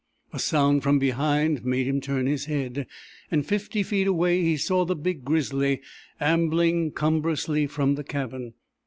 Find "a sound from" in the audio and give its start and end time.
0.33-0.97